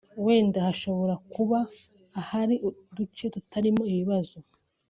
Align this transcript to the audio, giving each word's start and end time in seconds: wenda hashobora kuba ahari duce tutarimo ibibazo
wenda 0.25 0.57
hashobora 0.67 1.13
kuba 1.33 1.59
ahari 2.19 2.55
duce 2.95 3.25
tutarimo 3.33 3.83
ibibazo 3.91 4.37